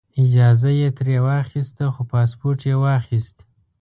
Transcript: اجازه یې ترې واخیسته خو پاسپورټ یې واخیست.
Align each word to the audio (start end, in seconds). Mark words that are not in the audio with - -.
اجازه 0.23 0.69
یې 0.79 0.87
ترې 0.97 1.17
واخیسته 1.27 1.85
خو 1.93 2.01
پاسپورټ 2.11 2.59
یې 2.69 2.75
واخیست. 2.83 3.37